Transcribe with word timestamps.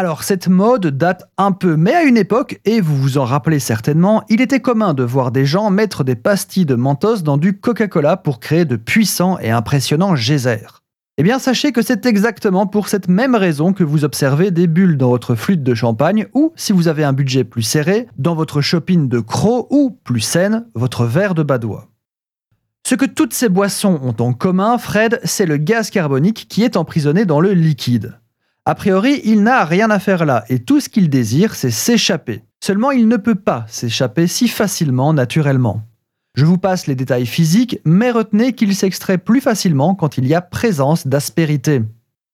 Alors 0.00 0.22
cette 0.22 0.48
mode 0.48 0.86
date 0.86 1.30
un 1.36 1.52
peu, 1.52 1.76
mais 1.76 1.92
à 1.92 2.04
une 2.04 2.16
époque, 2.16 2.58
et 2.64 2.80
vous 2.80 2.96
vous 2.96 3.18
en 3.18 3.26
rappelez 3.26 3.58
certainement, 3.58 4.22
il 4.30 4.40
était 4.40 4.60
commun 4.60 4.94
de 4.94 5.02
voir 5.02 5.30
des 5.30 5.44
gens 5.44 5.68
mettre 5.68 6.04
des 6.04 6.14
pastilles 6.14 6.64
de 6.64 6.74
mentos 6.74 7.20
dans 7.20 7.36
du 7.36 7.60
Coca-Cola 7.60 8.16
pour 8.16 8.40
créer 8.40 8.64
de 8.64 8.76
puissants 8.76 9.38
et 9.40 9.50
impressionnants 9.50 10.14
geysers. 10.14 10.80
Eh 11.18 11.22
bien 11.22 11.38
sachez 11.38 11.72
que 11.72 11.82
c'est 11.82 12.06
exactement 12.06 12.66
pour 12.66 12.88
cette 12.88 13.08
même 13.08 13.34
raison 13.34 13.74
que 13.74 13.84
vous 13.84 14.06
observez 14.06 14.50
des 14.50 14.68
bulles 14.68 14.96
dans 14.96 15.10
votre 15.10 15.34
flûte 15.34 15.62
de 15.62 15.74
champagne 15.74 16.28
ou, 16.32 16.54
si 16.56 16.72
vous 16.72 16.88
avez 16.88 17.04
un 17.04 17.12
budget 17.12 17.44
plus 17.44 17.60
serré, 17.60 18.06
dans 18.16 18.34
votre 18.34 18.62
shopping 18.62 19.06
de 19.06 19.20
croc 19.20 19.66
ou, 19.68 19.90
plus 20.02 20.20
saine, 20.20 20.64
votre 20.74 21.04
verre 21.04 21.34
de 21.34 21.42
badois. 21.42 21.88
Ce 22.88 22.94
que 22.94 23.04
toutes 23.04 23.34
ces 23.34 23.50
boissons 23.50 24.00
ont 24.02 24.16
en 24.24 24.32
commun, 24.32 24.78
Fred, 24.78 25.20
c'est 25.24 25.44
le 25.44 25.58
gaz 25.58 25.90
carbonique 25.90 26.46
qui 26.48 26.62
est 26.62 26.78
emprisonné 26.78 27.26
dans 27.26 27.40
le 27.40 27.52
liquide. 27.52 28.19
A 28.70 28.76
priori, 28.76 29.20
il 29.24 29.42
n'a 29.42 29.64
rien 29.64 29.90
à 29.90 29.98
faire 29.98 30.24
là, 30.24 30.44
et 30.48 30.60
tout 30.60 30.78
ce 30.78 30.88
qu'il 30.88 31.10
désire, 31.10 31.56
c'est 31.56 31.72
s'échapper. 31.72 32.44
Seulement, 32.62 32.92
il 32.92 33.08
ne 33.08 33.16
peut 33.16 33.34
pas 33.34 33.64
s'échapper 33.66 34.28
si 34.28 34.46
facilement 34.46 35.12
naturellement. 35.12 35.82
Je 36.36 36.44
vous 36.44 36.56
passe 36.56 36.86
les 36.86 36.94
détails 36.94 37.26
physiques, 37.26 37.80
mais 37.84 38.12
retenez 38.12 38.52
qu'il 38.52 38.76
s'extrait 38.76 39.18
plus 39.18 39.40
facilement 39.40 39.96
quand 39.96 40.18
il 40.18 40.28
y 40.28 40.36
a 40.36 40.40
présence 40.40 41.08
d'aspérité. 41.08 41.82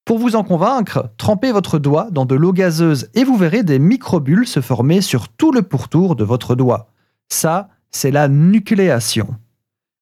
Pour 0.05 0.19
vous 0.19 0.35
en 0.35 0.43
convaincre, 0.43 1.09
trempez 1.17 1.51
votre 1.51 1.79
doigt 1.79 2.09
dans 2.11 2.25
de 2.25 2.35
l'eau 2.35 2.53
gazeuse 2.53 3.09
et 3.15 3.23
vous 3.23 3.35
verrez 3.35 3.63
des 3.63 3.79
microbules 3.79 4.45
se 4.45 4.61
former 4.61 5.01
sur 5.01 5.29
tout 5.29 5.51
le 5.51 5.63
pourtour 5.63 6.15
de 6.15 6.23
votre 6.23 6.53
doigt. 6.53 6.91
Ça, 7.29 7.69
c'est 7.89 8.11
la 8.11 8.27
nucléation. 8.27 9.33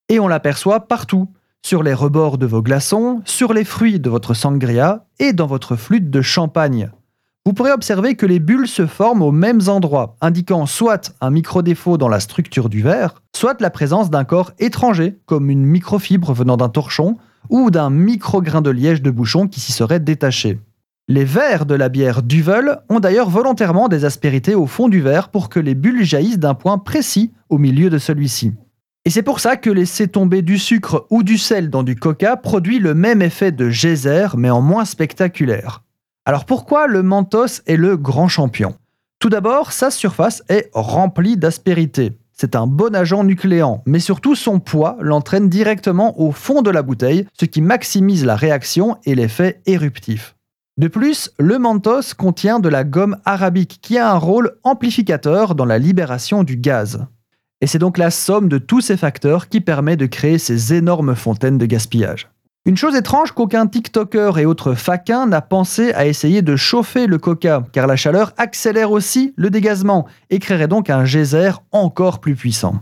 Et 0.09 0.19
on 0.19 0.27
l'aperçoit 0.27 0.81
partout, 0.81 1.29
sur 1.65 1.81
les 1.81 1.95
rebords 1.95 2.37
de 2.37 2.45
vos 2.45 2.61
glaçons, 2.61 3.23
sur 3.25 3.51
les 3.51 3.63
fruits 3.63 3.99
de 3.99 4.07
votre 4.07 4.35
sangria 4.35 5.07
et 5.17 5.33
dans 5.33 5.47
votre 5.47 5.75
flûte 5.75 6.11
de 6.11 6.21
champagne. 6.21 6.91
Vous 7.43 7.53
pourrez 7.53 7.71
observer 7.71 8.13
que 8.13 8.27
les 8.27 8.37
bulles 8.37 8.67
se 8.67 8.85
forment 8.85 9.23
aux 9.23 9.31
mêmes 9.31 9.61
endroits, 9.67 10.15
indiquant 10.21 10.67
soit 10.67 11.15
un 11.21 11.31
micro-défaut 11.31 11.97
dans 11.97 12.07
la 12.07 12.19
structure 12.19 12.69
du 12.69 12.83
verre, 12.83 13.15
soit 13.35 13.59
la 13.61 13.71
présence 13.71 14.11
d'un 14.11 14.25
corps 14.25 14.51
étranger, 14.59 15.17
comme 15.25 15.49
une 15.49 15.65
microfibre 15.65 16.33
venant 16.33 16.55
d'un 16.55 16.69
torchon 16.69 17.17
ou 17.49 17.71
d'un 17.71 17.89
micro-grain 17.89 18.61
de 18.61 18.69
liège 18.69 19.01
de 19.01 19.09
bouchon 19.09 19.47
qui 19.47 19.59
s'y 19.59 19.71
serait 19.71 19.99
détaché. 19.99 20.59
Les 21.07 21.25
verres 21.25 21.65
de 21.65 21.73
la 21.73 21.89
bière 21.89 22.21
Duvel 22.21 22.77
ont 22.89 22.99
d'ailleurs 22.99 23.31
volontairement 23.31 23.87
des 23.87 24.05
aspérités 24.05 24.53
au 24.53 24.67
fond 24.67 24.87
du 24.87 25.01
verre 25.01 25.29
pour 25.29 25.49
que 25.49 25.59
les 25.59 25.73
bulles 25.73 26.03
jaillissent 26.03 26.37
d'un 26.37 26.53
point 26.53 26.77
précis 26.77 27.33
au 27.49 27.57
milieu 27.57 27.89
de 27.89 27.97
celui-ci. 27.97 28.53
Et 29.07 29.11
c'est 29.11 29.21
pour 29.21 29.39
ça 29.39 29.55
que 29.55 29.69
laisser 29.69 30.07
tomber 30.07 30.41
du 30.41 30.57
sucre 30.57 31.05
ou 31.11 31.21
du 31.21 31.37
sel 31.37 31.69
dans 31.69 31.83
du 31.83 31.95
coca 31.95 32.37
produit 32.37 32.79
le 32.79 32.95
même 32.95 33.21
effet 33.21 33.51
de 33.51 33.69
geyser, 33.69 34.29
mais 34.35 34.49
en 34.49 34.61
moins 34.61 34.83
spectaculaire. 34.83 35.83
Alors 36.25 36.45
pourquoi 36.45 36.87
le 36.87 37.03
Mentos 37.03 37.61
est 37.67 37.77
le 37.77 37.97
grand 37.97 38.27
champion? 38.27 38.75
Tout 39.19 39.29
d'abord, 39.29 39.73
sa 39.73 39.91
surface 39.91 40.41
est 40.49 40.71
remplie 40.73 41.37
d'aspérité. 41.37 42.17
C'est 42.33 42.55
un 42.55 42.65
bon 42.65 42.95
agent 42.95 43.23
nucléant, 43.23 43.83
mais 43.85 43.99
surtout 43.99 44.33
son 44.33 44.59
poids 44.59 44.97
l'entraîne 44.99 45.49
directement 45.49 46.19
au 46.19 46.31
fond 46.31 46.63
de 46.63 46.71
la 46.71 46.81
bouteille, 46.81 47.27
ce 47.39 47.45
qui 47.45 47.61
maximise 47.61 48.25
la 48.25 48.35
réaction 48.35 48.97
et 49.05 49.13
l'effet 49.13 49.61
éruptif. 49.67 50.35
De 50.77 50.87
plus, 50.87 51.31
le 51.37 51.59
Mentos 51.59 52.15
contient 52.17 52.59
de 52.59 52.69
la 52.69 52.83
gomme 52.83 53.17
arabique 53.23 53.77
qui 53.83 53.99
a 53.99 54.11
un 54.11 54.17
rôle 54.17 54.57
amplificateur 54.63 55.53
dans 55.53 55.63
la 55.63 55.77
libération 55.77 56.43
du 56.43 56.57
gaz. 56.57 57.05
Et 57.61 57.67
c'est 57.67 57.79
donc 57.79 57.97
la 57.97 58.11
somme 58.11 58.49
de 58.49 58.57
tous 58.57 58.81
ces 58.81 58.97
facteurs 58.97 59.47
qui 59.47 59.61
permet 59.61 59.95
de 59.95 60.05
créer 60.05 60.37
ces 60.37 60.73
énormes 60.73 61.15
fontaines 61.15 61.57
de 61.57 61.65
gaspillage. 61.65 62.29
Une 62.67 62.77
chose 62.77 62.95
étrange 62.95 63.31
qu'aucun 63.31 63.67
TikToker 63.67 64.39
et 64.39 64.45
autres 64.45 64.73
faquins 64.73 65.27
n'a 65.27 65.41
pensé 65.41 65.93
à 65.93 66.07
essayer 66.07 66.41
de 66.41 66.55
chauffer 66.55 67.05
le 67.05 67.19
coca, 67.19 67.63
car 67.71 67.85
la 67.85 67.95
chaleur 67.95 68.33
accélère 68.37 68.91
aussi 68.91 69.33
le 69.35 69.51
dégazement 69.51 70.07
et 70.31 70.39
créerait 70.39 70.67
donc 70.67 70.89
un 70.89 71.05
geyser 71.05 71.51
encore 71.71 72.19
plus 72.19 72.35
puissant. 72.35 72.81